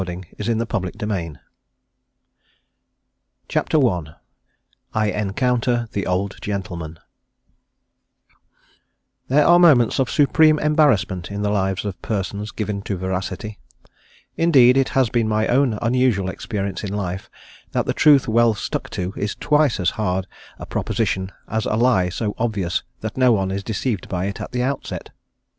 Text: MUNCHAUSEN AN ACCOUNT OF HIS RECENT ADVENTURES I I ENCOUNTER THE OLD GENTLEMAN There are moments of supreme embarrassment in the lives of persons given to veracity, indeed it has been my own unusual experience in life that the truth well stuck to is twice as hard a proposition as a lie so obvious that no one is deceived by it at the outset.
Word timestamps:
MUNCHAUSEN 0.03 0.55
AN 0.59 0.61
ACCOUNT 0.63 0.85
OF 0.99 0.99
HIS 0.99 1.09
RECENT 1.11 1.37
ADVENTURES 3.55 4.13
I 4.95 5.05
I 5.11 5.11
ENCOUNTER 5.11 5.89
THE 5.91 6.07
OLD 6.07 6.37
GENTLEMAN 6.41 6.97
There 9.27 9.45
are 9.45 9.59
moments 9.59 9.99
of 9.99 10.09
supreme 10.09 10.57
embarrassment 10.57 11.29
in 11.29 11.43
the 11.43 11.51
lives 11.51 11.85
of 11.85 12.01
persons 12.01 12.49
given 12.49 12.81
to 12.81 12.97
veracity, 12.97 13.59
indeed 14.35 14.75
it 14.75 14.89
has 14.89 15.11
been 15.11 15.27
my 15.27 15.45
own 15.45 15.77
unusual 15.83 16.31
experience 16.31 16.83
in 16.83 16.95
life 16.95 17.29
that 17.71 17.85
the 17.85 17.93
truth 17.93 18.27
well 18.27 18.55
stuck 18.55 18.89
to 18.89 19.13
is 19.15 19.35
twice 19.35 19.79
as 19.79 19.91
hard 19.91 20.25
a 20.57 20.65
proposition 20.65 21.31
as 21.47 21.67
a 21.67 21.75
lie 21.75 22.09
so 22.09 22.33
obvious 22.39 22.81
that 23.01 23.17
no 23.17 23.31
one 23.33 23.51
is 23.51 23.63
deceived 23.63 24.09
by 24.09 24.25
it 24.25 24.41
at 24.41 24.51
the 24.51 24.63
outset. 24.63 25.11